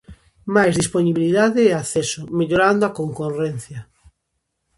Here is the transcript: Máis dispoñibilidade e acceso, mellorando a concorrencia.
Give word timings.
Máis 0.55 0.73
dispoñibilidade 0.81 1.59
e 1.69 1.77
acceso, 1.81 2.21
mellorando 2.37 2.83
a 2.85 2.95
concorrencia. 2.99 3.79